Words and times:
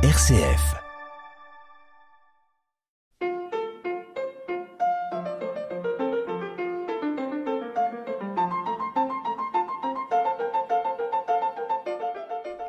RCF. 0.00 0.76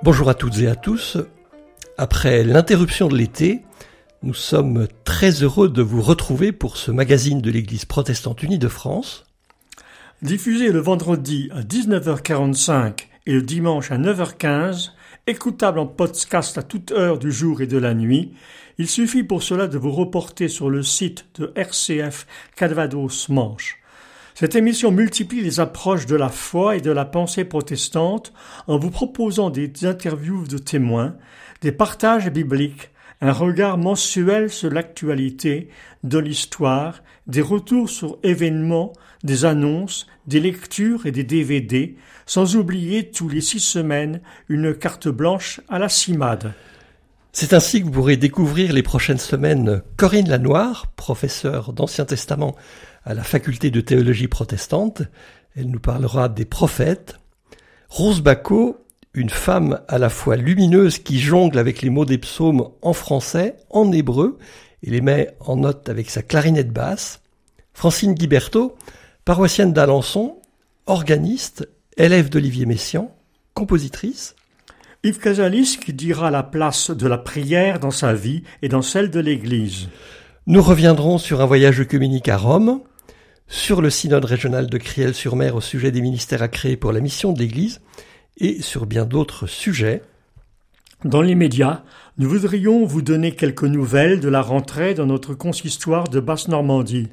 Bonjour 0.02 0.28
à 0.28 0.34
toutes 0.34 0.58
et 0.58 0.68
à 0.68 0.76
tous. 0.76 1.20
Après 2.00 2.44
l'interruption 2.44 3.08
de 3.08 3.16
l'été, 3.16 3.62
nous 4.24 4.34
sommes 4.34 4.88
très 5.04 5.44
heureux 5.44 5.70
de 5.70 5.84
vous 5.84 6.02
retrouver 6.02 6.52
pour 6.52 6.78
ce 6.78 6.90
magazine 6.90 7.42
de 7.42 7.52
l'Église 7.52 7.86
protestante 7.86 8.42
unie 8.42 8.58
de 8.58 8.68
France. 8.68 9.26
Diffusé 10.24 10.72
le 10.72 10.80
vendredi 10.80 11.52
à 11.54 11.62
19h45 11.62 13.06
et 13.28 13.34
le 13.34 13.44
dimanche 13.44 13.92
à 13.92 14.00
9h15, 14.00 14.94
écoutable 15.30 15.78
en 15.78 15.86
podcast 15.86 16.58
à 16.58 16.64
toute 16.64 16.92
heure 16.92 17.20
du 17.20 17.32
jour 17.32 17.62
et 17.62 17.68
de 17.68 17.78
la 17.78 17.94
nuit, 17.94 18.34
il 18.80 18.88
suffit 18.88 19.24
pour 19.24 19.44
cela 19.44 19.68
de 19.68 19.78
vous 19.78 19.92
reporter 19.92 20.48
sur 20.48 20.72
le 20.72 20.82
site 20.82 21.28
de 21.36 21.54
RCF 21.56 22.26
Calvados 22.56 23.30
Manche. 23.30 23.78
Cette 24.34 24.56
émission 24.56 24.90
multiplie 24.90 25.42
les 25.42 25.60
approches 25.60 26.08
de 26.08 26.16
la 26.16 26.30
foi 26.30 26.78
et 26.78 26.82
de 26.82 26.90
la 26.90 27.06
pensée 27.06 27.46
protestante 27.46 28.34
en 28.66 28.80
vous 28.80 28.90
proposant 28.90 29.52
des 29.52 29.72
interviews 29.86 30.48
de 30.48 30.58
témoins, 30.58 31.16
des 31.62 31.72
partages 31.72 32.32
bibliques, 32.32 32.90
un 33.22 33.32
regard 33.32 33.78
mensuel 33.78 34.50
sur 34.50 34.70
l'actualité, 34.70 35.70
de 36.04 36.18
l'histoire, 36.18 37.04
des 37.28 37.42
retours 37.42 37.90
sur 37.90 38.18
événements, 38.24 38.94
des 39.24 39.46
annonces, 39.46 40.08
des 40.28 40.40
lectures 40.40 41.06
et 41.06 41.12
des 41.12 41.24
DVD, 41.24 41.98
sans 42.26 42.56
oublier 42.56 43.12
tous 43.12 43.28
les 43.28 43.42
six 43.42 43.60
semaines 43.60 44.22
une 44.48 44.74
carte 44.74 45.10
blanche 45.10 45.60
à 45.68 45.80
la 45.80 45.90
CIMAD. 45.90 46.54
C'est 47.32 47.54
ainsi 47.54 47.80
que 47.80 47.86
vous 47.86 47.92
pourrez 47.92 48.18
découvrir 48.18 48.74
les 48.74 48.84
prochaines 48.84 49.20
semaines 49.20 49.82
Corinne 49.98 50.30
Lanoire, 50.30 50.88
professeure 50.96 51.74
d'Ancien 51.74 52.06
Testament 52.06 52.56
à 53.04 53.14
la 53.14 53.24
faculté 53.24 53.70
de 53.70 53.82
théologie 53.82 54.28
protestante. 54.28 55.04
Elle 55.56 55.70
nous 55.70 55.80
parlera 55.80 56.30
des 56.30 56.46
prophètes. 56.46 57.20
Rose 57.90 58.22
Bacot, 58.22 58.78
une 59.14 59.30
femme 59.30 59.82
à 59.88 59.98
la 59.98 60.10
fois 60.10 60.36
lumineuse 60.36 61.00
qui 61.00 61.20
jongle 61.20 61.58
avec 61.58 61.82
les 61.82 61.90
mots 61.90 62.06
des 62.06 62.18
psaumes 62.18 62.70
en 62.82 62.94
français, 62.94 63.56
en 63.70 63.92
hébreu, 63.92 64.38
et 64.84 64.92
les 64.92 65.02
met 65.02 65.36
en 65.40 65.58
note 65.58 65.90
avec 65.90 66.10
sa 66.10 66.22
clarinette 66.22 66.72
basse. 66.72 67.22
Francine 67.74 68.14
Guiberto, 68.14 68.76
paroissienne 69.26 69.74
d'Alençon, 69.74 70.38
organiste, 70.86 71.68
élève 71.98 72.30
d'Olivier 72.30 72.66
Messiaen, 72.66 73.12
compositrice. 73.54 74.36
Yves 75.04 75.20
Casalis 75.20 75.78
qui 75.84 75.94
dira 75.94 76.30
la 76.30 76.44
place 76.44 76.92
de 76.92 77.08
la 77.08 77.18
prière 77.18 77.80
dans 77.80 77.92
sa 77.92 78.14
vie 78.14 78.44
et 78.62 78.70
dans 78.70 78.82
celle 78.82 79.10
de 79.10 79.20
l'Église. 79.20 79.88
Nous 80.46 80.62
reviendrons 80.62 81.18
sur 81.18 81.42
un 81.42 81.46
voyage 81.46 81.80
œcuménique 81.80 82.28
à 82.28 82.38
Rome, 82.38 82.82
sur 83.48 83.82
le 83.82 83.90
synode 83.90 84.26
régional 84.26 84.68
de 84.68 84.78
Criel-sur-Mer 84.78 85.56
au 85.56 85.62
sujet 85.62 85.92
des 85.92 86.02
ministères 86.02 86.42
à 86.42 86.48
créer 86.48 86.78
pour 86.78 86.92
la 86.92 87.00
mission 87.00 87.34
de 87.34 87.40
l'Église, 87.40 87.82
et 88.40 88.62
sur 88.62 88.86
bien 88.86 89.06
d'autres 89.06 89.48
sujets. 89.48 90.02
Dans 91.06 91.22
l'immédiat, 91.22 91.84
nous 92.18 92.30
voudrions 92.30 92.86
vous 92.86 93.02
donner 93.02 93.32
quelques 93.34 93.64
nouvelles 93.64 94.20
de 94.20 94.28
la 94.28 94.42
rentrée 94.42 94.94
dans 94.94 95.06
notre 95.06 95.34
consistoire 95.34 96.10
de 96.10 96.20
Basse-Normandie. 96.20 97.08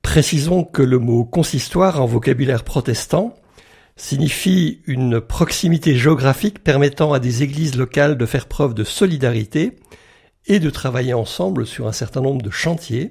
Précisons 0.00 0.64
que 0.64 0.82
le 0.82 0.98
mot 0.98 1.24
consistoire 1.24 2.00
en 2.00 2.06
vocabulaire 2.06 2.64
protestant 2.64 3.34
signifie 3.96 4.80
une 4.86 5.20
proximité 5.20 5.96
géographique 5.96 6.62
permettant 6.64 7.12
à 7.12 7.18
des 7.18 7.42
églises 7.42 7.76
locales 7.76 8.16
de 8.16 8.26
faire 8.26 8.46
preuve 8.46 8.72
de 8.72 8.84
solidarité 8.84 9.76
et 10.46 10.60
de 10.60 10.70
travailler 10.70 11.12
ensemble 11.12 11.66
sur 11.66 11.88
un 11.88 11.92
certain 11.92 12.22
nombre 12.22 12.40
de 12.40 12.50
chantiers. 12.50 13.10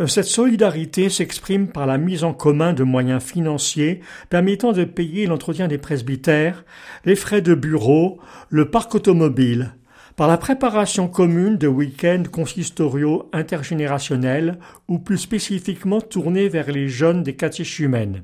Euh, 0.00 0.06
cette 0.06 0.26
solidarité 0.26 1.08
s'exprime 1.08 1.68
par 1.68 1.86
la 1.86 1.98
mise 1.98 2.24
en 2.24 2.32
commun 2.32 2.72
de 2.72 2.84
moyens 2.84 3.22
financiers 3.22 4.00
permettant 4.30 4.72
de 4.72 4.84
payer 4.84 5.26
l'entretien 5.26 5.66
des 5.68 5.78
presbytères, 5.78 6.64
les 7.04 7.16
frais 7.16 7.42
de 7.42 7.54
bureau, 7.54 8.18
le 8.48 8.70
parc 8.70 8.94
automobile, 8.94 9.74
par 10.14 10.28
la 10.28 10.36
préparation 10.36 11.08
commune 11.08 11.58
de 11.58 11.68
week-ends 11.68 12.24
consistoriaux 12.30 13.28
intergénérationnels 13.32 14.58
ou 14.88 14.98
plus 14.98 15.18
spécifiquement 15.18 16.00
tournés 16.00 16.48
vers 16.48 16.70
les 16.70 16.88
jeunes 16.88 17.22
des 17.22 17.34
catéchumènes. 17.34 18.22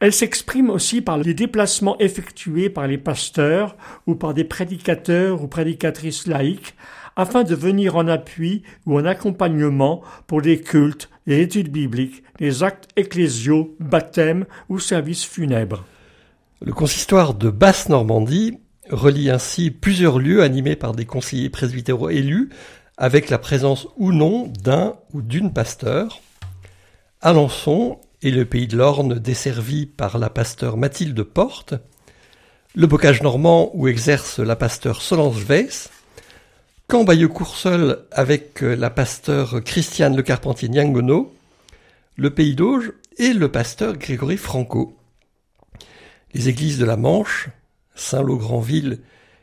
Elle 0.00 0.14
s'exprime 0.14 0.70
aussi 0.70 1.02
par 1.02 1.18
les 1.18 1.34
déplacements 1.34 1.98
effectués 1.98 2.70
par 2.70 2.86
les 2.86 2.96
pasteurs 2.96 3.76
ou 4.06 4.14
par 4.14 4.32
des 4.32 4.44
prédicateurs 4.44 5.42
ou 5.42 5.46
prédicatrices 5.46 6.26
laïques 6.26 6.74
afin 7.16 7.42
de 7.42 7.54
venir 7.54 7.96
en 7.96 8.08
appui 8.08 8.62
ou 8.86 8.98
en 8.98 9.04
accompagnement 9.04 10.02
pour 10.26 10.42
des 10.42 10.60
cultes, 10.60 11.10
des 11.26 11.40
études 11.40 11.70
bibliques, 11.70 12.22
des 12.38 12.62
actes 12.62 12.88
ecclésiaux, 12.96 13.76
baptêmes 13.80 14.46
ou 14.68 14.78
services 14.78 15.24
funèbres. 15.24 15.84
Le 16.62 16.72
consistoire 16.72 17.34
de 17.34 17.50
Basse-Normandie 17.50 18.58
relie 18.90 19.30
ainsi 19.30 19.70
plusieurs 19.70 20.18
lieux 20.18 20.42
animés 20.42 20.76
par 20.76 20.94
des 20.94 21.06
conseillers 21.06 21.50
presbytéraux 21.50 22.10
élus 22.10 22.50
avec 22.96 23.30
la 23.30 23.38
présence 23.38 23.88
ou 23.96 24.12
non 24.12 24.52
d'un 24.62 24.94
ou 25.12 25.22
d'une 25.22 25.52
pasteur. 25.52 26.20
Alençon 27.22 27.98
et 28.22 28.30
le 28.30 28.44
pays 28.44 28.66
de 28.66 28.76
l'Orne 28.76 29.18
desservi 29.18 29.86
par 29.86 30.18
la 30.18 30.28
pasteur 30.28 30.76
Mathilde 30.76 31.22
Porte, 31.22 31.74
le 32.74 32.86
bocage 32.86 33.22
normand 33.22 33.70
où 33.74 33.88
exerce 33.88 34.38
la 34.38 34.54
pasteur 34.54 35.02
Solange 35.02 35.44
Weiss, 35.44 35.90
Camp-Bayeux-Courseul 36.90 38.04
avec 38.10 38.64
euh, 38.64 38.74
la 38.74 38.90
pasteur 38.90 39.62
Christiane 39.62 40.16
Le 40.16 40.24
Carpentier 40.24 40.68
Niangono, 40.68 41.32
le 42.16 42.34
Pays 42.34 42.56
d'Auge 42.56 42.92
et 43.16 43.32
le 43.32 43.48
pasteur 43.48 43.96
Grégory 43.96 44.36
Franco. 44.36 44.96
Les 46.34 46.48
églises 46.48 46.80
de 46.80 46.84
la 46.84 46.96
Manche, 46.96 47.48
Saint-Lô-Grandville 47.94 49.02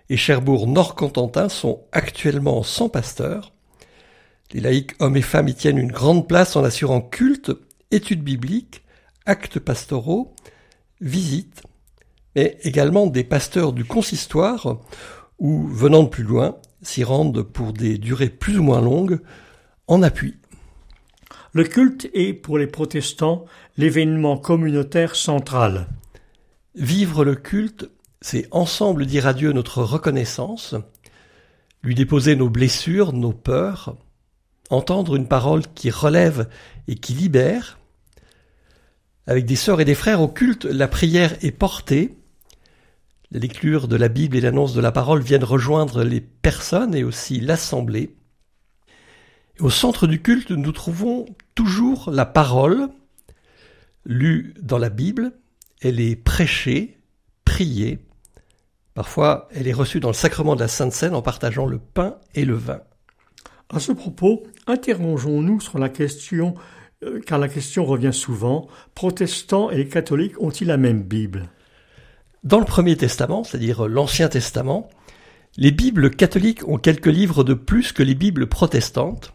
et 0.10 0.18
Cherbourg-Nord-Contentin 0.18 1.48
sont 1.48 1.86
actuellement 1.94 2.64
sans 2.64 2.90
pasteur. 2.90 3.54
Les 4.52 4.60
laïcs 4.60 4.96
hommes 5.00 5.16
et 5.16 5.22
femmes 5.22 5.48
y 5.48 5.56
tiennent 5.56 5.78
une 5.78 5.94
grande 5.94 6.28
place 6.28 6.58
en 6.58 6.66
assurant 6.66 7.00
culte, 7.00 7.54
études 7.92 8.26
bibliques, 8.26 8.82
actes 9.26 9.60
pastoraux, 9.60 10.36
visites, 11.00 11.64
mais 12.36 12.58
également 12.64 13.08
des 13.08 13.24
pasteurs 13.24 13.72
du 13.72 13.86
consistoire 13.86 14.82
ou, 15.40 15.66
venant 15.66 16.04
de 16.04 16.10
plus 16.10 16.24
loin, 16.24 16.58
s'y 16.82 17.04
rendent 17.04 17.44
pour 17.44 17.74
des 17.74 17.98
durées 17.98 18.30
plus 18.30 18.58
ou 18.60 18.64
moins 18.64 18.82
longues 18.82 19.20
en 19.88 20.04
appui. 20.04 20.36
Le 21.54 21.64
culte 21.64 22.10
est, 22.14 22.34
pour 22.34 22.58
les 22.58 22.68
protestants, 22.68 23.46
l'événement 23.78 24.38
communautaire 24.38 25.16
central. 25.16 25.88
Vivre 26.76 27.24
le 27.24 27.36
culte, 27.36 27.90
c'est 28.22 28.48
ensemble 28.52 29.06
dire 29.06 29.28
à 29.28 29.34
Dieu 29.34 29.54
notre 29.54 29.82
reconnaissance, 29.82 30.76
lui 31.84 31.96
déposer 31.96 32.36
nos 32.36 32.50
blessures, 32.50 33.14
nos 33.14 33.34
peurs, 33.34 33.98
entendre 34.70 35.16
une 35.16 35.28
parole 35.28 35.64
qui 35.74 35.90
relève 35.90 36.50
et 36.88 36.96
qui 36.96 37.14
libère. 37.14 37.80
Avec 39.26 39.46
des 39.46 39.56
sœurs 39.56 39.82
et 39.82 39.86
des 39.86 39.96
frères 39.96 40.22
au 40.22 40.28
culte, 40.28 40.66
la 40.66 40.88
prière 40.88 41.36
est 41.42 41.52
portée, 41.52 42.17
la 43.32 43.40
lecture 43.40 43.88
de 43.88 43.96
la 43.96 44.08
Bible 44.08 44.38
et 44.38 44.42
l'annonce 44.42 44.74
de 44.74 44.82
la 44.82 44.92
parole 44.92 45.22
viennent 45.22 45.44
rejoindre 45.44 46.04
les 46.04 46.22
personnes 46.22 46.96
et 46.96 47.04
aussi 47.04 47.40
l'assemblée. 47.40 48.16
Au 49.60 49.70
centre 49.70 50.08
du 50.08 50.22
culte, 50.22 50.52
nous 50.52 50.72
trouvons 50.72 51.26
toujours 51.56 52.10
la 52.12 52.26
parole 52.26 52.90
lue 54.06 54.54
dans 54.62 54.78
la 54.78 54.90
Bible. 54.90 55.34
Elle 55.82 56.00
est 56.00 56.16
prêchée, 56.16 56.98
priée. 57.44 58.00
Parfois, 58.94 59.50
elle 59.52 59.68
est 59.68 59.74
reçue 59.74 60.00
dans 60.00 60.10
le 60.10 60.14
sacrement 60.14 60.56
de 60.56 60.62
la 60.62 60.68
Sainte 60.68 60.94
Seine 60.94 61.16
en 61.16 61.22
partageant 61.22 61.66
le 61.66 61.80
pain 61.80 62.18
et 62.34 62.46
le 62.46 62.56
vin. 62.56 62.82
À 63.70 63.80
ce 63.80 63.92
propos, 63.92 64.44
interrogeons-nous 64.68 65.60
sur 65.60 65.78
la 65.78 65.90
question, 65.90 66.56
euh, 67.04 67.20
car 67.20 67.38
la 67.38 67.50
question 67.50 67.84
revient 67.84 68.14
souvent, 68.14 68.68
protestants 68.96 69.70
et 69.70 69.88
catholiques 69.88 70.42
ont-ils 70.42 70.68
la 70.68 70.78
même 70.78 71.04
Bible? 71.04 71.50
Dans 72.48 72.60
le 72.60 72.66
Premier 72.66 72.96
Testament, 72.96 73.44
c'est-à-dire 73.44 73.88
l'Ancien 73.88 74.30
Testament, 74.30 74.90
les 75.58 75.72
Bibles 75.72 76.12
catholiques 76.12 76.66
ont 76.68 76.78
quelques 76.78 77.08
livres 77.08 77.44
de 77.44 77.54
plus 77.54 77.92
que 77.92 78.04
les 78.04 78.16
Bibles 78.16 78.48
protestantes. 78.48 79.34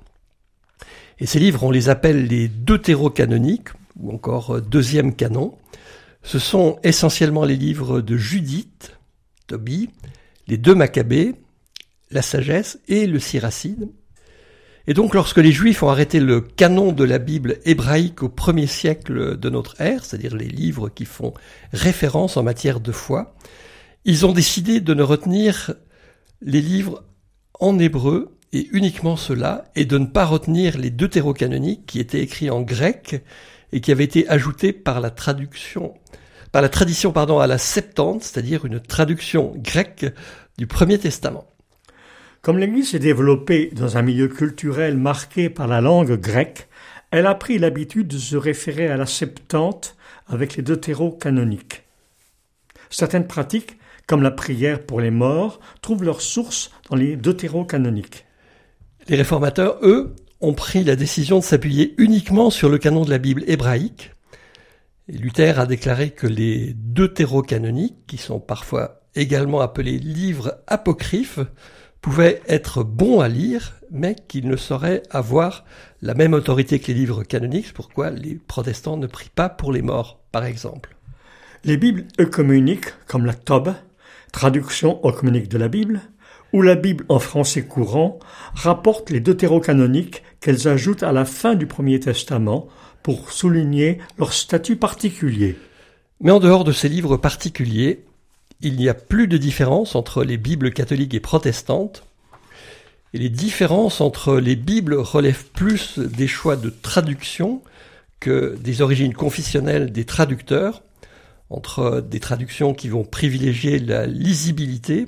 Et 1.19 1.27
ces 1.27 1.39
livres, 1.39 1.63
on 1.63 1.71
les 1.71 1.91
appelle 1.91 2.27
les 2.27 2.49
deutérocanoniques, 2.49 3.69
ou 4.01 4.13
encore 4.13 4.63
deuxième 4.63 5.15
canon. 5.15 5.55
Ce 6.23 6.39
sont 6.39 6.79
essentiellement 6.85 7.45
les 7.45 7.57
livres 7.57 8.01
de 8.01 8.17
Judith, 8.17 8.97
Tobie, 9.47 9.91
les 10.49 10.57
deux 10.57 10.75
Maccabées, 10.75 11.35
la 12.11 12.23
sagesse 12.23 12.79
et 12.89 13.07
le 13.07 13.19
Siracide. 13.19 13.91
Et 14.87 14.95
donc 14.95 15.15
lorsque 15.15 15.39
les 15.39 15.53
Juifs 15.53 15.83
ont 15.83 15.89
arrêté 15.89 16.19
le 16.19 16.41
canon 16.41 16.93
de 16.93 17.05
la 17.05 17.19
Bible 17.19 17.59
hébraïque 17.65 18.23
au 18.23 18.29
premier 18.29 18.67
siècle 18.67 19.39
de 19.39 19.51
notre 19.51 19.81
ère, 19.81 20.05
c'est-à-dire 20.05 20.35
les 20.35 20.49
livres 20.49 20.89
qui 20.89 21.05
font 21.05 21.35
référence 21.73 22.37
en 22.37 22.43
matière 22.43 22.81
de 22.81 22.93
foi, 22.93 23.35
ils 24.05 24.27
ont 24.27 24.33
décidé 24.33 24.81
de 24.81 24.95
ne 24.95 25.03
retenir 25.03 25.75
les 26.41 26.61
livres 26.61 27.05
en 27.61 27.79
hébreu 27.79 28.37
et 28.53 28.69
uniquement 28.73 29.17
cela, 29.17 29.71
et 29.75 29.85
de 29.85 29.97
ne 29.97 30.07
pas 30.07 30.27
retenir 30.27 30.77
les 30.77 30.91
deux 30.91 31.09
canoniques 31.09 31.87
qui 31.87 32.01
étaient 32.01 32.21
écrits 32.21 32.51
en 32.51 32.61
grec 32.61 33.25
et 33.73 33.81
qui 33.81 33.91
avaient 33.91 34.05
été 34.05 34.29
ajoutés 34.29 34.73
par 34.73 35.01
la 35.01 35.11
traduction, 35.11 35.95
par 36.51 36.61
la 36.61 36.69
tradition, 36.69 37.13
pardon, 37.13 37.39
à 37.39 37.47
la 37.47 37.57
Septante, 37.57 38.23
c'est-à-dire 38.23 38.67
une 38.67 38.81
traduction 38.81 39.55
grecque 39.57 40.05
du 40.59 40.67
Premier 40.67 40.99
Testament. 40.99 41.47
Comme 42.43 42.59
l'Église 42.59 42.91
s'est 42.91 42.99
développée 42.99 43.71
dans 43.73 43.97
un 43.97 44.03
milieu 44.03 44.27
culturel 44.27 44.97
marqué 44.97 45.49
par 45.49 45.69
la 45.69 45.81
langue 45.81 46.19
grecque, 46.21 46.67
elle 47.13 47.29
a 47.29 47.37
pris 47.37 47.57
l'habitude 47.57 48.09
de 48.09 48.19
se 48.19 48.35
référer 48.35 48.89
à 48.89 48.97
la 48.97 49.07
Septante 49.07 49.97
avec 50.27 50.57
les 50.57 50.65
canoniques. 51.21 51.85
Certaines 52.91 53.29
pratiques, 53.29 53.79
comme 54.09 54.23
la 54.23 54.33
prière 54.33 54.85
pour 54.85 55.01
les 55.01 55.13
morts, 55.13 55.61
trouvent 55.83 56.03
leur 56.03 56.21
source 56.21 56.73
dans 56.91 56.97
les 56.97 57.17
canoniques. 57.69 58.27
Les 59.07 59.17
réformateurs, 59.17 59.79
eux, 59.83 60.17
ont 60.41 60.55
pris 60.55 60.83
la 60.83 60.97
décision 60.97 61.39
de 61.39 61.45
s'appuyer 61.45 61.95
uniquement 61.99 62.51
sur 62.51 62.69
le 62.69 62.79
canon 62.79 63.05
de 63.05 63.11
la 63.11 63.19
Bible 63.19 63.45
hébraïque. 63.47 64.11
Luther 65.07 65.61
a 65.61 65.67
déclaré 65.67 66.11
que 66.11 66.27
les 66.27 66.75
canoniques, 67.47 68.05
qui 68.09 68.17
sont 68.17 68.41
parfois 68.41 69.03
également 69.15 69.61
appelés 69.61 69.99
livres 69.99 70.57
apocryphes, 70.67 71.39
pouvaient 72.03 72.43
être 72.49 72.83
bons 72.83 73.21
à 73.21 73.29
lire, 73.29 73.75
mais 73.91 74.17
qu'ils 74.29 74.49
ne 74.49 74.57
sauraient 74.57 75.05
avoir 75.11 75.65
la 76.03 76.15
même 76.15 76.35
autorité 76.35 76.81
que 76.81 76.89
les 76.89 76.95
livres 76.95 77.23
canoniques, 77.23 77.73
pourquoi 77.73 78.11
les 78.11 78.35
protestants 78.35 78.97
ne 78.97 79.07
prient 79.07 79.31
pas 79.35 79.49
pour 79.49 79.73
les 79.73 79.83
morts, 79.83 80.21
par 80.33 80.45
exemple. 80.45 80.95
Les 81.65 81.77
Bibles 81.77 82.05
œcuméniques, 82.21 82.93
comme 83.07 83.25
la 83.25 83.35
Tob, 83.35 83.73
traduction 84.33 85.01
œcuménique 85.07 85.49
de 85.49 85.59
la 85.59 85.69
Bible, 85.69 86.01
ou 86.53 86.61
la 86.61 86.75
Bible 86.75 87.05
en 87.09 87.21
français 87.21 87.65
courant, 87.65 88.19
rapportent 88.53 89.11
les 89.11 89.21
deutérocanoniques 89.21 90.25
qu'elles 90.41 90.67
ajoutent 90.67 91.05
à 91.05 91.13
la 91.13 91.25
fin 91.25 91.55
du 91.55 91.67
Premier 91.67 92.01
Testament 92.01 92.67
pour 93.05 93.31
souligner 93.31 93.99
leur 94.19 94.33
statut 94.33 94.77
particulier. 94.77 95.57
Mais 96.21 96.33
en 96.33 96.41
dehors 96.41 96.65
de 96.65 96.73
ces 96.73 96.89
livres 96.89 97.17
particuliers, 97.17 98.05
il 98.63 98.77
n'y 98.77 98.89
a 98.89 98.95
plus 98.95 99.29
de 99.29 99.37
différence 99.37 99.95
entre 99.95 100.25
les 100.25 100.37
Bibles 100.37 100.73
catholiques 100.73 101.15
et 101.15 101.21
protestantes, 101.21 102.05
et 103.15 103.19
les 103.19 103.29
différences 103.29 104.01
entre 104.01 104.37
les 104.39 104.57
Bibles 104.57 104.95
relèvent 104.95 105.47
plus 105.51 105.99
des 105.99 106.27
choix 106.27 106.57
de 106.57 106.71
traduction 106.71 107.63
que 108.21 108.57
des 108.59 108.81
origines 108.81 109.13
confessionnelles 109.13 109.93
des 109.93 110.05
traducteurs, 110.05 110.83
entre 111.51 112.01
des 112.01 112.21
traductions 112.21 112.73
qui 112.73 112.89
vont 112.89 113.05
privilégier 113.05 113.79
la 113.79 114.07
lisibilité 114.07 115.07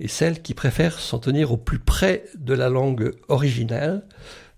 et 0.00 0.08
celles 0.08 0.42
qui 0.42 0.52
préfèrent 0.52 0.98
s'en 0.98 1.18
tenir 1.18 1.52
au 1.52 1.56
plus 1.56 1.78
près 1.78 2.24
de 2.36 2.52
la 2.52 2.68
langue 2.68 3.14
originale, 3.28 4.04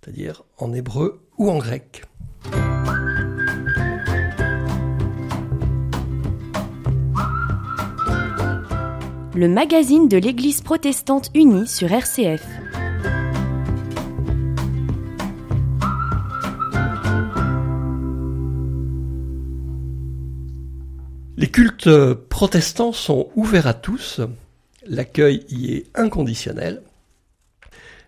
c'est-à-dire 0.00 0.42
en 0.58 0.72
hébreu 0.72 1.20
ou 1.38 1.50
en 1.50 1.58
grec. 1.58 2.02
Le 9.36 9.48
magazine 9.48 10.08
de 10.08 10.16
l'Église 10.16 10.62
protestante 10.62 11.30
unie 11.34 11.66
sur 11.66 11.92
RCF. 11.92 12.42
Les 21.36 21.48
cultes 21.48 22.14
protestants 22.30 22.92
sont 22.92 23.28
ouverts 23.36 23.66
à 23.66 23.74
tous, 23.74 24.22
l'accueil 24.86 25.44
y 25.50 25.74
est 25.74 25.90
inconditionnel. 25.94 26.80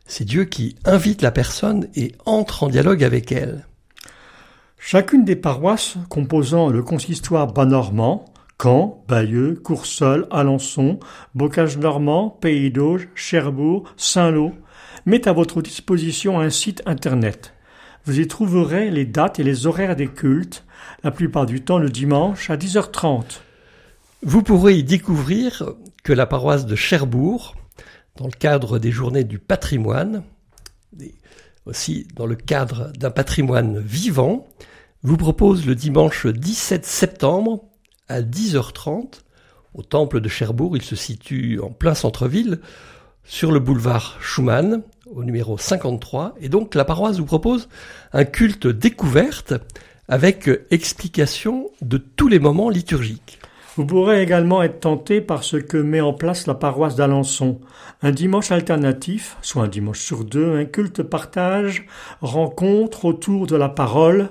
C'est 0.06 0.24
Dieu 0.24 0.46
qui 0.46 0.76
invite 0.86 1.20
la 1.20 1.30
personne 1.30 1.88
et 1.94 2.14
entre 2.24 2.62
en 2.62 2.68
dialogue 2.68 3.04
avec 3.04 3.32
elle. 3.32 3.66
Chacune 4.78 5.26
des 5.26 5.36
paroisses 5.36 5.98
composant 6.08 6.70
le 6.70 6.82
consistoire 6.82 7.52
bas-normand, 7.52 8.24
Caen, 8.60 9.04
Bayeux, 9.06 9.54
Coursol, 9.54 10.26
Alençon, 10.32 10.98
Bocage-Normand, 11.36 12.30
Pays 12.40 12.72
d'Auge, 12.72 13.08
Cherbourg, 13.14 13.84
Saint-Lô, 13.96 14.52
met 15.06 15.28
à 15.28 15.32
votre 15.32 15.62
disposition 15.62 16.40
un 16.40 16.50
site 16.50 16.82
internet. 16.84 17.54
Vous 18.04 18.18
y 18.18 18.26
trouverez 18.26 18.90
les 18.90 19.04
dates 19.04 19.38
et 19.38 19.44
les 19.44 19.68
horaires 19.68 19.94
des 19.94 20.08
cultes, 20.08 20.64
la 21.04 21.12
plupart 21.12 21.46
du 21.46 21.60
temps 21.60 21.78
le 21.78 21.88
dimanche 21.88 22.50
à 22.50 22.56
10h30. 22.56 23.42
Vous 24.22 24.42
pourrez 24.42 24.76
y 24.76 24.82
découvrir 24.82 25.74
que 26.02 26.12
la 26.12 26.26
paroisse 26.26 26.66
de 26.66 26.74
Cherbourg, 26.74 27.54
dans 28.16 28.26
le 28.26 28.32
cadre 28.32 28.80
des 28.80 28.90
journées 28.90 29.22
du 29.22 29.38
patrimoine, 29.38 30.24
et 31.00 31.14
aussi 31.64 32.08
dans 32.16 32.26
le 32.26 32.34
cadre 32.34 32.90
d'un 32.98 33.12
patrimoine 33.12 33.78
vivant, 33.78 34.48
vous 35.04 35.16
propose 35.16 35.64
le 35.64 35.76
dimanche 35.76 36.26
17 36.26 36.84
septembre 36.84 37.67
à 38.08 38.22
10h30 38.22 39.22
au 39.74 39.82
temple 39.82 40.20
de 40.20 40.28
Cherbourg. 40.28 40.76
Il 40.76 40.82
se 40.82 40.96
situe 40.96 41.60
en 41.62 41.70
plein 41.70 41.94
centre-ville, 41.94 42.60
sur 43.24 43.52
le 43.52 43.60
boulevard 43.60 44.16
Schumann, 44.20 44.82
au 45.14 45.22
numéro 45.22 45.58
53. 45.58 46.34
Et 46.40 46.48
donc 46.48 46.74
la 46.74 46.84
paroisse 46.84 47.18
vous 47.18 47.26
propose 47.26 47.68
un 48.12 48.24
culte 48.24 48.66
découverte 48.66 49.54
avec 50.08 50.50
explication 50.70 51.70
de 51.82 51.98
tous 51.98 52.28
les 52.28 52.38
moments 52.38 52.70
liturgiques. 52.70 53.38
Vous 53.76 53.86
pourrez 53.86 54.22
également 54.22 54.62
être 54.62 54.80
tenté 54.80 55.20
par 55.20 55.44
ce 55.44 55.56
que 55.56 55.76
met 55.76 56.00
en 56.00 56.12
place 56.12 56.48
la 56.48 56.54
paroisse 56.54 56.96
d'Alençon. 56.96 57.60
Un 58.02 58.10
dimanche 58.10 58.50
alternatif, 58.50 59.36
soit 59.40 59.62
un 59.62 59.68
dimanche 59.68 60.00
sur 60.00 60.24
deux, 60.24 60.56
un 60.56 60.64
culte 60.64 61.02
partage, 61.02 61.86
rencontre 62.20 63.04
autour 63.04 63.46
de 63.46 63.54
la 63.54 63.68
parole, 63.68 64.30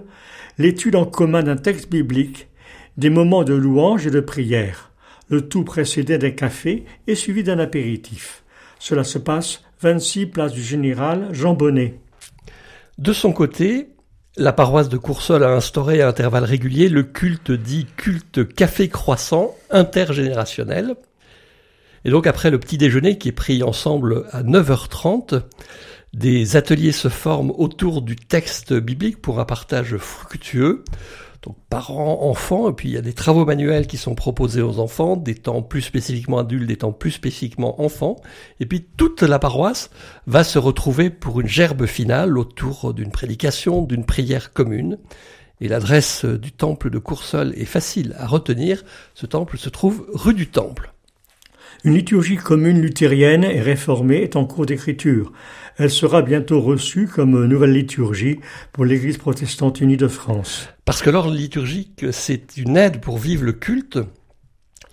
l'étude 0.58 0.98
en 0.98 1.06
commun 1.06 1.44
d'un 1.44 1.56
texte 1.56 1.90
biblique, 1.90 2.50
des 2.98 3.10
moments 3.10 3.44
de 3.44 3.54
louange 3.54 4.08
et 4.08 4.12
de 4.12 4.20
prière, 4.20 4.92
le 5.30 5.48
tout 5.48 5.64
précédé 5.64 6.18
d'un 6.18 6.32
café 6.32 6.86
et 7.06 7.16
suivi 7.16 7.44
d'un 7.44 7.60
apéritif. 7.60 8.44
Cela 8.80 9.04
se 9.04 9.20
passe 9.20 9.64
26 9.82 10.28
place 10.28 10.54
du 10.54 10.64
Général 10.64 11.30
Jean 11.32 11.54
Bonnet. 11.54 12.00
De 12.98 13.14
son 13.14 13.32
côté, 13.32 13.90
la 14.36 14.54
paroisse 14.54 14.90
de 14.90 14.98
Coursol 14.98 15.44
a 15.44 15.52
instauré 15.52 16.02
à 16.02 16.08
intervalles 16.08 16.44
réguliers 16.44 16.90
le 16.90 17.04
culte 17.04 17.52
dit 17.52 17.86
culte 17.96 18.48
café 18.48 18.90
croissant 18.90 19.56
intergénérationnel. 19.70 20.96
Et 22.06 22.10
donc 22.10 22.26
après 22.26 22.50
le 22.50 22.60
petit 22.60 22.78
déjeuner 22.78 23.18
qui 23.18 23.30
est 23.30 23.34
pris 23.34 23.62
ensemble 23.62 24.26
à 24.32 24.42
9h30, 24.44 25.42
des 26.14 26.56
ateliers 26.56 26.92
se 26.92 27.10
forment 27.10 27.52
autour 27.58 28.02
du 28.02 28.16
texte 28.16 28.74
biblique 28.74 29.22
pour 29.22 29.40
un 29.40 29.46
partage 29.46 29.98
fructueux 29.98 30.84
donc 31.48 31.58
parents, 31.70 32.24
enfants, 32.24 32.70
et 32.70 32.74
puis 32.74 32.90
il 32.90 32.94
y 32.94 32.98
a 32.98 33.02
des 33.02 33.14
travaux 33.14 33.46
manuels 33.46 33.88
qui 33.88 33.96
sont 33.96 34.16
proposés 34.16 34.62
aux 34.62 34.80
enfants, 34.80 35.16
des 35.16 35.36
temps 35.36 35.62
plus 35.62 35.82
spécifiquement 35.82 36.40
adultes, 36.40 36.68
des 36.68 36.76
temps 36.76 36.92
plus 36.92 37.12
spécifiquement 37.12 37.82
enfants, 37.82 38.18
et 38.60 38.66
puis 38.66 38.86
toute 38.98 39.22
la 39.22 39.40
paroisse 39.40 39.90
va 40.26 40.44
se 40.44 40.60
retrouver 40.60 41.10
pour 41.10 41.40
une 41.40 41.48
gerbe 41.48 41.86
finale 41.86 42.38
autour 42.38 42.94
d'une 42.94 43.12
prédication, 43.12 43.82
d'une 43.82 44.06
prière 44.06 44.52
commune. 44.52 44.98
Et 45.62 45.70
l'adresse 45.70 46.26
du 46.26 46.52
temple 46.52 46.90
de 46.90 47.00
Coursol 47.00 47.54
est 47.56 47.66
facile 47.66 48.14
à 48.20 48.28
retenir. 48.28 48.84
Ce 49.16 49.26
temple 49.26 49.58
se 49.58 49.70
trouve 49.70 50.06
rue 50.14 50.36
du 50.36 50.48
Temple. 50.48 50.94
Une 51.84 51.94
liturgie 51.94 52.38
commune 52.38 52.82
luthérienne 52.82 53.44
et 53.44 53.62
réformée 53.62 54.24
est 54.24 54.36
en 54.36 54.46
cours 54.46 54.66
d'écriture. 54.66 55.32
Elle 55.78 55.92
sera 55.92 56.22
bientôt 56.24 56.60
reçue 56.60 57.08
comme 57.08 57.46
nouvelle 57.46 57.74
liturgie 57.74 58.40
pour 58.74 58.84
l'Église 58.84 59.18
protestante 59.18 59.80
unie 59.80 59.98
de 59.98 60.08
France. 60.08 60.70
Parce 60.86 61.02
que 61.02 61.10
l'ordre 61.10 61.34
liturgique, 61.34 62.06
c'est 62.12 62.58
une 62.58 62.78
aide 62.78 63.00
pour 63.00 63.20
vivre 63.20 63.44
le 63.44 63.54
culte. 63.54 64.00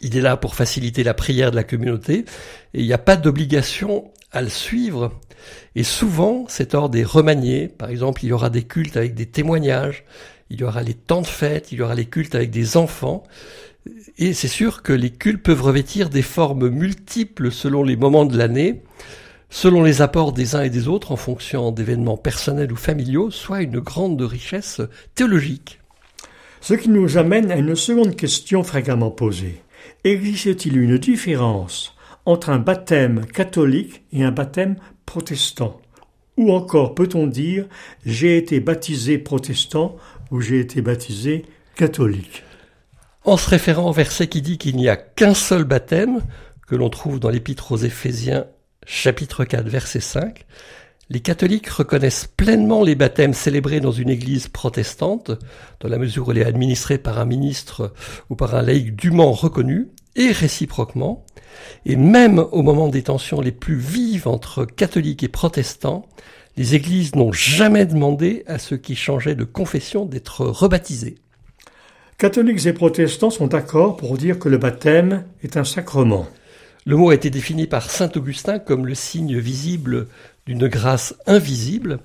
Il 0.03 0.17
est 0.17 0.21
là 0.21 0.37
pour 0.37 0.55
faciliter 0.55 1.03
la 1.03 1.15
prière 1.15 1.51
de 1.51 1.57
la 1.57 1.65
communauté 1.65 2.27
et 2.75 2.81
il 2.81 2.85
n'y 2.87 2.93
a 2.93 2.99
pas 2.99 3.17
d'obligation 3.17 4.11
à 4.31 4.43
le 4.43 4.51
suivre. 4.51 5.13
Et 5.75 5.85
souvent, 5.85 6.45
cet 6.49 6.75
ordre 6.75 6.99
est 6.99 7.05
remanié. 7.05 7.69
Par 7.69 7.89
exemple, 7.89 8.25
il 8.25 8.29
y 8.29 8.33
aura 8.33 8.51
des 8.51 8.65
cultes 8.65 8.97
avec 8.97 9.15
des 9.15 9.27
témoignages, 9.27 10.05
il 10.51 10.61
y 10.61 10.65
aura 10.65 10.83
les 10.83 10.95
temps 10.95 11.23
de 11.23 11.27
fête, 11.27 11.73
il 11.73 11.79
y 11.79 11.83
aura 11.83 11.95
les 11.95 12.05
cultes 12.05 12.35
avec 12.35 12.51
des 12.51 12.77
enfants. 12.77 13.23
Et 14.17 14.33
c'est 14.33 14.49
sûr 14.49 14.83
que 14.83 14.93
les 14.93 15.11
cultes 15.11 15.43
peuvent 15.43 15.63
revêtir 15.63 16.09
des 16.09 16.23
formes 16.23 16.69
multiples 16.69 17.53
selon 17.53 17.83
les 17.83 17.97
moments 17.97 18.25
de 18.25 18.39
l'année, 18.39 18.83
selon 19.51 19.83
les 19.83 20.01
apports 20.01 20.33
des 20.33 20.55
uns 20.55 20.63
et 20.63 20.71
des 20.71 20.89
autres 20.89 21.13
en 21.13 21.17
fonction 21.17 21.71
d'événements 21.71 22.17
personnels 22.17 22.73
ou 22.73 22.77
familiaux, 22.77 23.31
soit 23.31 23.63
une 23.63 23.81
grande 23.81 24.23
richesse 24.23 24.81
théologique. 25.15 25.81
Ce 26.61 26.75
qui 26.75 26.89
nous 26.89 27.19
amène 27.19 27.51
à 27.51 27.57
une 27.57 27.77
seconde 27.77 28.17
question 28.17 28.63
fréquemment 28.63 29.11
posée. 29.11 29.61
Existe-t-il 30.05 30.79
une 30.79 30.97
différence 30.97 31.95
entre 32.25 32.49
un 32.49 32.59
baptême 32.59 33.27
catholique 33.27 34.03
et 34.13 34.25
un 34.25 34.33
baptême 34.33 34.77
protestant? 35.05 35.81
Ou 36.39 36.53
encore 36.53 36.95
peut-on 36.95 37.27
dire 37.27 37.67
j'ai 38.07 38.39
été 38.39 38.61
baptisé 38.61 39.19
protestant 39.19 39.97
ou 40.31 40.41
j'ai 40.41 40.59
été 40.59 40.81
baptisé 40.81 41.45
catholique? 41.77 42.43
En 43.25 43.37
se 43.37 43.49
référant 43.49 43.89
au 43.89 43.93
verset 43.93 44.29
qui 44.29 44.43
dit 44.43 44.59
qu'il 44.59 44.77
n'y 44.77 44.89
a 44.89 44.97
qu'un 44.97 45.35
seul 45.35 45.65
baptême, 45.65 46.21
que 46.67 46.77
l'on 46.77 46.91
trouve 46.91 47.19
dans 47.19 47.31
l'épître 47.31 47.73
aux 47.73 47.79
Éphésiens 47.79 48.47
chapitre 48.87 49.45
4, 49.45 49.67
verset 49.67 50.01
5, 50.01 50.45
les 51.11 51.21
catholiques 51.21 51.69
reconnaissent 51.69 52.29
pleinement 52.37 52.83
les 52.83 52.95
baptêmes 52.95 53.35
célébrés 53.35 53.81
dans 53.81 53.93
une 53.93 54.11
église 54.11 54.49
protestante, 54.49 55.33
dans 55.81 55.89
la 55.89 55.99
mesure 55.99 56.29
où 56.29 56.31
elle 56.33 56.39
est 56.39 56.45
administrée 56.45 56.99
par 56.99 57.19
un 57.19 57.25
ministre 57.25 57.93
ou 58.31 58.37
par 58.37 58.55
un 58.55 58.63
laïc 58.63 58.95
dûment 58.95 59.33
reconnu, 59.33 59.89
et 60.17 60.31
réciproquement, 60.31 61.25
et 61.87 61.97
même 61.97 62.39
au 62.39 62.63
moment 62.63 62.89
des 62.89 63.03
tensions 63.03 63.41
les 63.41 63.53
plus 63.53 63.79
vives 63.79 64.29
entre 64.29 64.65
catholiques 64.65 65.23
et 65.23 65.29
protestants, 65.29 66.07
les 66.57 66.75
églises 66.75 67.17
n'ont 67.17 67.33
jamais 67.33 67.85
demandé 67.85 68.45
à 68.47 68.59
ceux 68.59 68.77
qui 68.77 68.95
changeaient 68.95 69.35
de 69.35 69.45
confession 69.45 70.07
d'être 70.07 70.47
rebaptisés. 70.47 71.17
Catholiques 72.25 72.65
et 72.65 72.73
protestants 72.73 73.29
sont 73.29 73.49
d'accord 73.49 73.99
pour 73.99 74.17
dire 74.17 74.39
que 74.39 74.49
le 74.49 74.57
baptême 74.57 75.27
est 75.43 75.59
un 75.59 75.65
sacrement. 75.65 76.27
Le 76.87 76.97
mot 76.97 77.11
a 77.11 77.15
été 77.15 77.29
défini 77.29 77.67
par 77.67 77.91
saint 77.91 78.11
Augustin 78.17 78.59
comme 78.59 78.87
le 78.87 78.95
signe 78.95 79.37
visible 79.39 80.09
d'une 80.47 80.67
grâce 80.67 81.15
invisible. 81.27 81.99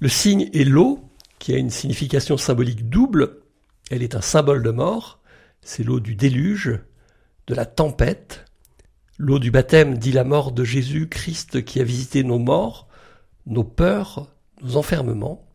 Le 0.00 0.08
signe 0.08 0.50
est 0.52 0.64
l'eau, 0.64 1.08
qui 1.38 1.54
a 1.54 1.56
une 1.56 1.70
signification 1.70 2.36
symbolique 2.36 2.88
double. 2.88 3.36
Elle 3.92 4.02
est 4.02 4.16
un 4.16 4.20
symbole 4.20 4.64
de 4.64 4.72
mort. 4.72 5.20
C'est 5.62 5.84
l'eau 5.84 6.00
du 6.00 6.16
déluge, 6.16 6.80
de 7.46 7.54
la 7.54 7.64
tempête. 7.64 8.44
L'eau 9.18 9.38
du 9.38 9.52
baptême 9.52 9.98
dit 9.98 10.10
la 10.10 10.24
mort 10.24 10.50
de 10.50 10.64
Jésus 10.64 11.08
Christ 11.08 11.64
qui 11.64 11.80
a 11.80 11.84
visité 11.84 12.24
nos 12.24 12.40
morts, 12.40 12.88
nos 13.46 13.62
peurs, 13.62 14.34
nos 14.62 14.74
enfermements. 14.74 15.46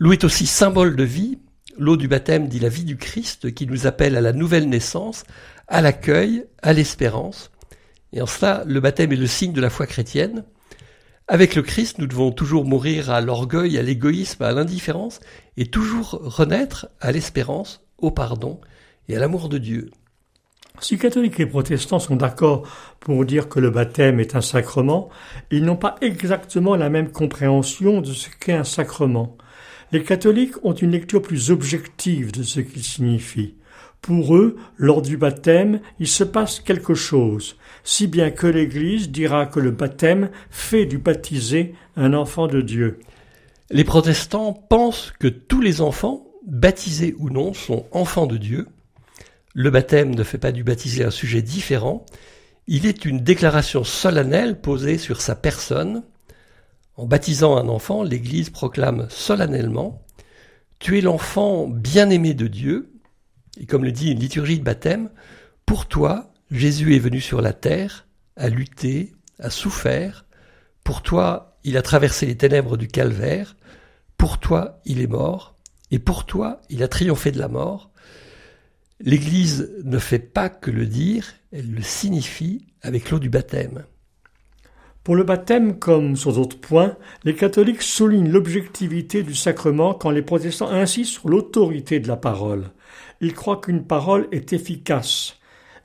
L'eau 0.00 0.10
est 0.10 0.24
aussi 0.24 0.48
symbole 0.48 0.96
de 0.96 1.04
vie. 1.04 1.38
L'eau 1.78 1.96
du 1.96 2.08
baptême 2.08 2.48
dit 2.48 2.58
la 2.58 2.68
vie 2.68 2.84
du 2.84 2.96
Christ 2.96 3.54
qui 3.54 3.66
nous 3.66 3.86
appelle 3.86 4.16
à 4.16 4.20
la 4.20 4.32
nouvelle 4.32 4.68
naissance, 4.68 5.24
à 5.68 5.80
l'accueil, 5.80 6.44
à 6.62 6.72
l'espérance. 6.72 7.50
Et 8.12 8.20
en 8.20 8.26
cela, 8.26 8.64
le 8.66 8.80
baptême 8.80 9.12
est 9.12 9.16
le 9.16 9.26
signe 9.26 9.52
de 9.52 9.60
la 9.60 9.70
foi 9.70 9.86
chrétienne. 9.86 10.44
Avec 11.28 11.54
le 11.54 11.62
Christ, 11.62 11.98
nous 11.98 12.08
devons 12.08 12.32
toujours 12.32 12.64
mourir 12.64 13.10
à 13.10 13.20
l'orgueil, 13.20 13.78
à 13.78 13.82
l'égoïsme, 13.82 14.42
à 14.42 14.52
l'indifférence, 14.52 15.20
et 15.56 15.66
toujours 15.66 16.18
renaître 16.22 16.88
à 17.00 17.12
l'espérance, 17.12 17.86
au 17.98 18.10
pardon 18.10 18.60
et 19.08 19.16
à 19.16 19.20
l'amour 19.20 19.48
de 19.48 19.58
Dieu. 19.58 19.90
Si 20.80 20.98
catholiques 20.98 21.38
et 21.38 21.46
protestants 21.46 21.98
sont 21.98 22.16
d'accord 22.16 22.66
pour 23.00 23.24
dire 23.24 23.48
que 23.48 23.60
le 23.60 23.70
baptême 23.70 24.18
est 24.18 24.34
un 24.34 24.40
sacrement, 24.40 25.08
ils 25.50 25.64
n'ont 25.64 25.76
pas 25.76 25.96
exactement 26.00 26.74
la 26.74 26.88
même 26.88 27.12
compréhension 27.12 28.00
de 28.00 28.12
ce 28.12 28.28
qu'est 28.40 28.54
un 28.54 28.64
sacrement. 28.64 29.36
Les 29.92 30.02
catholiques 30.04 30.62
ont 30.64 30.72
une 30.72 30.92
lecture 30.92 31.22
plus 31.22 31.50
objective 31.50 32.32
de 32.32 32.42
ce 32.42 32.60
qu'il 32.60 32.82
signifie. 32.82 33.54
Pour 34.00 34.36
eux, 34.36 34.56
lors 34.78 35.02
du 35.02 35.16
baptême, 35.16 35.80
il 35.98 36.08
se 36.08 36.24
passe 36.24 36.60
quelque 36.60 36.94
chose, 36.94 37.56
si 37.84 38.06
bien 38.06 38.30
que 38.30 38.46
l'Église 38.46 39.10
dira 39.10 39.46
que 39.46 39.60
le 39.60 39.72
baptême 39.72 40.30
fait 40.48 40.86
du 40.86 40.98
baptisé 40.98 41.74
un 41.96 42.14
enfant 42.14 42.46
de 42.46 42.62
Dieu. 42.62 43.00
Les 43.70 43.84
protestants 43.84 44.52
pensent 44.52 45.12
que 45.18 45.28
tous 45.28 45.60
les 45.60 45.80
enfants, 45.80 46.26
baptisés 46.46 47.14
ou 47.18 47.28
non, 47.28 47.52
sont 47.52 47.86
enfants 47.92 48.26
de 48.26 48.38
Dieu. 48.38 48.68
Le 49.54 49.70
baptême 49.70 50.14
ne 50.14 50.22
fait 50.22 50.38
pas 50.38 50.52
du 50.52 50.64
baptisé 50.64 51.04
un 51.04 51.10
sujet 51.10 51.42
différent, 51.42 52.06
il 52.72 52.86
est 52.86 53.04
une 53.04 53.20
déclaration 53.20 53.82
solennelle 53.82 54.60
posée 54.60 54.96
sur 54.96 55.20
sa 55.20 55.34
personne. 55.34 56.04
En 57.00 57.06
baptisant 57.06 57.56
un 57.56 57.70
enfant, 57.70 58.02
l'Église 58.02 58.50
proclame 58.50 59.06
solennellement 59.08 60.04
Tu 60.80 60.98
es 60.98 61.00
l'enfant 61.00 61.66
bien-aimé 61.66 62.34
de 62.34 62.46
Dieu, 62.46 62.92
et 63.58 63.64
comme 63.64 63.84
le 63.84 63.90
dit 63.90 64.10
une 64.10 64.18
liturgie 64.18 64.58
de 64.58 64.64
baptême, 64.64 65.08
pour 65.64 65.86
toi, 65.86 66.30
Jésus 66.50 66.94
est 66.94 66.98
venu 66.98 67.22
sur 67.22 67.40
la 67.40 67.54
terre, 67.54 68.06
a 68.36 68.50
lutté, 68.50 69.14
a 69.38 69.48
souffert, 69.48 70.26
pour 70.84 71.00
toi, 71.00 71.56
il 71.64 71.78
a 71.78 71.82
traversé 71.82 72.26
les 72.26 72.36
ténèbres 72.36 72.76
du 72.76 72.86
calvaire, 72.86 73.56
pour 74.18 74.36
toi, 74.36 74.82
il 74.84 75.00
est 75.00 75.06
mort, 75.06 75.56
et 75.90 75.98
pour 75.98 76.26
toi, 76.26 76.60
il 76.68 76.82
a 76.82 76.88
triomphé 76.88 77.32
de 77.32 77.38
la 77.38 77.48
mort. 77.48 77.92
L'Église 79.00 79.72
ne 79.84 79.98
fait 79.98 80.18
pas 80.18 80.50
que 80.50 80.70
le 80.70 80.84
dire, 80.84 81.32
elle 81.50 81.72
le 81.72 81.80
signifie 81.80 82.66
avec 82.82 83.08
l'eau 83.08 83.18
du 83.18 83.30
baptême. 83.30 83.86
Pour 85.02 85.16
le 85.16 85.24
baptême, 85.24 85.78
comme 85.78 86.14
sur 86.14 86.34
d'autres 86.34 86.60
points, 86.60 86.96
les 87.24 87.34
catholiques 87.34 87.80
soulignent 87.80 88.30
l'objectivité 88.30 89.22
du 89.22 89.34
sacrement 89.34 89.94
quand 89.94 90.10
les 90.10 90.20
protestants 90.20 90.68
insistent 90.68 91.14
sur 91.14 91.28
l'autorité 91.30 92.00
de 92.00 92.08
la 92.08 92.16
parole. 92.16 92.70
Ils 93.22 93.32
croient 93.32 93.60
qu'une 93.60 93.84
parole 93.84 94.28
est 94.30 94.52
efficace. 94.52 95.38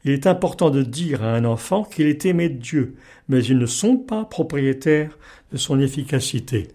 Il 0.03 0.11
est 0.11 0.27
important 0.27 0.69
de 0.69 0.83
dire 0.83 1.23
à 1.23 1.33
un 1.33 1.45
enfant 1.45 1.83
qu'il 1.83 2.07
est 2.07 2.25
aimé 2.25 2.49
de 2.49 2.59
Dieu, 2.59 2.95
mais 3.29 3.43
ils 3.43 3.57
ne 3.57 3.65
sont 3.65 3.97
pas 3.97 4.25
propriétaires 4.25 5.17
de 5.51 5.57
son 5.57 5.79
efficacité. 5.79 6.67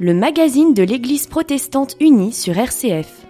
Le 0.00 0.12
magazine 0.12 0.74
de 0.74 0.82
l'Église 0.82 1.28
protestante 1.28 1.96
unie 2.00 2.32
sur 2.32 2.58
RCF. 2.58 3.23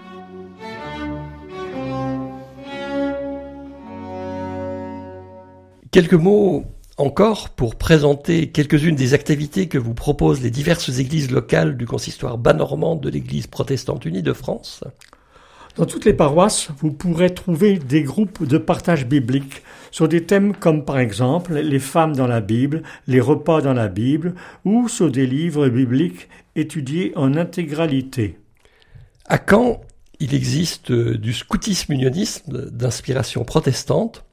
Quelques 5.94 6.14
mots 6.14 6.64
encore 6.96 7.50
pour 7.50 7.76
présenter 7.76 8.50
quelques-unes 8.50 8.96
des 8.96 9.14
activités 9.14 9.68
que 9.68 9.78
vous 9.78 9.94
proposent 9.94 10.42
les 10.42 10.50
diverses 10.50 10.88
églises 10.98 11.30
locales 11.30 11.76
du 11.76 11.86
consistoire 11.86 12.36
bas 12.36 12.52
normand 12.52 12.96
de 12.96 13.08
l'Église 13.08 13.46
protestante 13.46 14.04
unie 14.04 14.24
de 14.24 14.32
France. 14.32 14.82
Dans 15.76 15.86
toutes 15.86 16.04
les 16.04 16.12
paroisses, 16.12 16.70
vous 16.78 16.90
pourrez 16.90 17.32
trouver 17.32 17.78
des 17.78 18.02
groupes 18.02 18.44
de 18.44 18.58
partage 18.58 19.06
biblique 19.06 19.62
sur 19.92 20.08
des 20.08 20.24
thèmes 20.24 20.56
comme 20.56 20.84
par 20.84 20.98
exemple 20.98 21.54
les 21.54 21.78
femmes 21.78 22.16
dans 22.16 22.26
la 22.26 22.40
Bible, 22.40 22.82
les 23.06 23.20
repas 23.20 23.60
dans 23.60 23.74
la 23.74 23.86
Bible 23.86 24.34
ou 24.64 24.88
sur 24.88 25.12
des 25.12 25.28
livres 25.28 25.68
bibliques 25.68 26.28
étudiés 26.56 27.12
en 27.14 27.36
intégralité. 27.36 28.40
À 29.26 29.38
Caen, 29.38 29.80
il 30.18 30.34
existe 30.34 30.90
du 30.90 31.32
scoutisme 31.32 31.92
unionisme 31.92 32.68
d'inspiration 32.72 33.44
protestante 33.44 34.23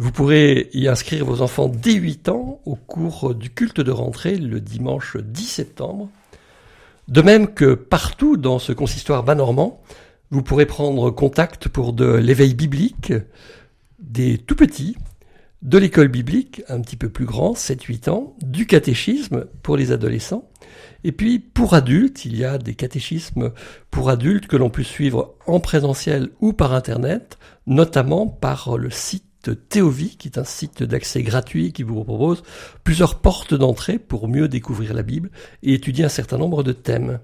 vous 0.00 0.12
pourrez 0.12 0.70
y 0.72 0.88
inscrire 0.88 1.26
vos 1.26 1.42
enfants 1.42 1.68
dès 1.68 1.92
8 1.92 2.30
ans 2.30 2.62
au 2.64 2.74
cours 2.74 3.34
du 3.34 3.50
culte 3.50 3.82
de 3.82 3.90
rentrée 3.90 4.34
le 4.34 4.58
dimanche 4.58 5.18
10 5.18 5.44
septembre. 5.44 6.08
De 7.08 7.20
même 7.20 7.52
que 7.52 7.74
partout 7.74 8.38
dans 8.38 8.58
ce 8.58 8.72
consistoire 8.72 9.24
bas 9.24 9.34
normand, 9.34 9.82
vous 10.30 10.42
pourrez 10.42 10.64
prendre 10.64 11.10
contact 11.10 11.68
pour 11.68 11.92
de 11.92 12.14
l'éveil 12.14 12.54
biblique 12.54 13.12
des 13.98 14.38
tout 14.38 14.54
petits, 14.54 14.96
de 15.60 15.76
l'école 15.76 16.08
biblique 16.08 16.62
un 16.70 16.80
petit 16.80 16.96
peu 16.96 17.10
plus 17.10 17.26
grand, 17.26 17.52
7-8 17.52 18.08
ans, 18.08 18.36
du 18.40 18.66
catéchisme 18.66 19.48
pour 19.62 19.76
les 19.76 19.92
adolescents, 19.92 20.48
et 21.04 21.12
puis 21.12 21.38
pour 21.38 21.74
adultes, 21.74 22.24
il 22.24 22.38
y 22.38 22.44
a 22.46 22.56
des 22.56 22.74
catéchismes 22.74 23.52
pour 23.90 24.08
adultes 24.08 24.46
que 24.46 24.56
l'on 24.56 24.70
peut 24.70 24.82
suivre 24.82 25.34
en 25.46 25.60
présentiel 25.60 26.30
ou 26.40 26.54
par 26.54 26.72
Internet, 26.72 27.36
notamment 27.66 28.26
par 28.26 28.78
le 28.78 28.88
site 28.88 29.24
Théovie, 29.48 30.16
qui 30.16 30.28
est 30.28 30.38
un 30.38 30.44
site 30.44 30.82
d'accès 30.82 31.22
gratuit 31.22 31.72
qui 31.72 31.82
vous 31.82 32.04
propose 32.04 32.42
plusieurs 32.84 33.20
portes 33.20 33.54
d'entrée 33.54 33.98
pour 33.98 34.28
mieux 34.28 34.48
découvrir 34.48 34.92
la 34.92 35.02
Bible 35.02 35.30
et 35.62 35.74
étudier 35.74 36.04
un 36.04 36.10
certain 36.10 36.36
nombre 36.36 36.62
de 36.62 36.72
thèmes. 36.72 37.20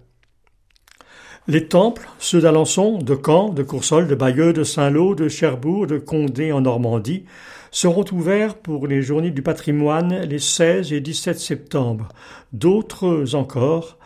Les 1.49 1.69
temples, 1.69 2.09
ceux 2.19 2.41
d'Alençon, 2.41 2.99
de 2.99 3.15
Caen, 3.15 3.51
de 3.51 3.63
Coursol, 3.63 4.09
de 4.09 4.17
Bayeux, 4.17 4.53
de 4.53 4.65
Saint-Lô, 4.65 5.15
de 5.15 5.29
Cherbourg, 5.29 5.87
de 5.87 5.99
Condé 5.99 6.51
en 6.51 6.63
Normandie, 6.63 7.25
seront 7.71 8.05
ouverts 8.11 8.57
pour 8.57 8.89
les 8.89 9.01
journées 9.01 9.31
du 9.31 9.43
patrimoine 9.43 10.23
les 10.23 10.41
16 10.41 10.93
et 10.93 11.01
17 11.01 11.39
septembre. 11.39 12.09
D'autres 12.53 13.35
encore 13.35 13.99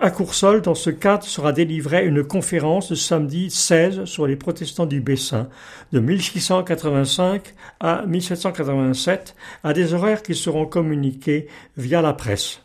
à 0.00 0.10
Coursol, 0.10 0.62
dans 0.62 0.74
ce 0.74 0.90
cadre, 0.90 1.24
sera 1.24 1.52
délivrée 1.52 2.06
une 2.06 2.24
conférence 2.24 2.90
le 2.90 2.96
samedi 2.96 3.50
16 3.50 4.04
sur 4.06 4.26
les 4.26 4.36
protestants 4.36 4.86
du 4.86 5.00
Bessin, 5.00 5.48
de 5.92 6.00
1685 6.00 7.54
à 7.80 8.04
1787, 8.06 9.36
à 9.62 9.72
des 9.74 9.92
horaires 9.92 10.22
qui 10.22 10.34
seront 10.34 10.66
communiqués 10.66 11.48
via 11.76 12.00
la 12.00 12.14
presse. 12.14 12.62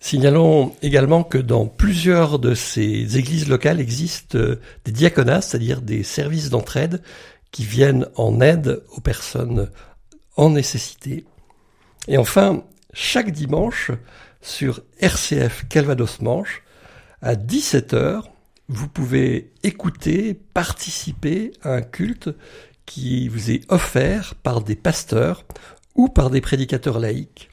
Signalons 0.00 0.74
également 0.82 1.24
que 1.24 1.38
dans 1.38 1.66
plusieurs 1.66 2.38
de 2.38 2.54
ces 2.54 3.18
églises 3.18 3.48
locales 3.48 3.80
existent 3.80 4.38
euh, 4.38 4.60
des 4.84 4.92
diaconats, 4.92 5.42
c'est-à-dire 5.42 5.82
des 5.82 6.02
services 6.02 6.48
d'entraide 6.48 7.02
qui 7.52 7.64
viennent 7.64 8.06
en 8.16 8.40
aide 8.40 8.82
aux 8.96 9.00
personnes 9.00 9.70
en 10.36 10.50
nécessité. 10.50 11.24
Et 12.08 12.16
enfin, 12.16 12.64
chaque 12.92 13.30
dimanche, 13.30 13.90
sur 14.40 14.82
RCF 14.98 15.66
Calvados 15.68 16.20
Manche 16.20 16.62
à 17.22 17.34
17h. 17.34 18.22
Vous 18.68 18.88
pouvez 18.88 19.52
écouter, 19.62 20.34
participer 20.34 21.52
à 21.62 21.70
un 21.74 21.82
culte 21.82 22.30
qui 22.86 23.28
vous 23.28 23.50
est 23.50 23.70
offert 23.70 24.34
par 24.36 24.62
des 24.62 24.76
pasteurs 24.76 25.44
ou 25.94 26.08
par 26.08 26.30
des 26.30 26.40
prédicateurs 26.40 26.98
laïcs. 26.98 27.50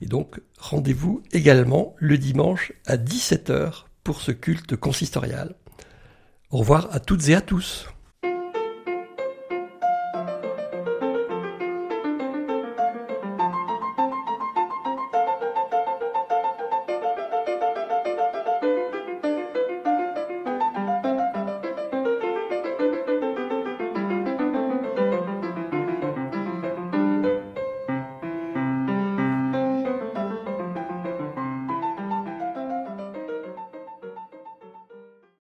Et 0.00 0.06
donc, 0.06 0.40
rendez-vous 0.58 1.22
également 1.32 1.94
le 1.98 2.18
dimanche 2.18 2.72
à 2.86 2.96
17h 2.96 3.84
pour 4.04 4.20
ce 4.22 4.30
culte 4.30 4.76
consistorial. 4.76 5.54
Au 6.50 6.58
revoir 6.58 6.88
à 6.92 7.00
toutes 7.00 7.28
et 7.28 7.34
à 7.34 7.40
tous. 7.40 7.88